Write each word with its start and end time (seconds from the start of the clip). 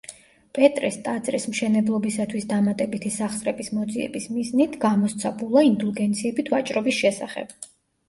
პეტრეს 0.57 0.95
ტაძრის 1.07 1.45
მშენებლობისათვის 1.51 2.49
დამატებითი 2.55 3.13
სახსრების 3.19 3.71
მოძიების 3.77 4.29
მიზნით, 4.35 4.81
გამოსცა 4.89 5.37
ბულა 5.41 5.67
ინდულგენციებით 5.73 6.55
ვაჭრობის 6.59 7.03
შესახებ. 7.07 7.59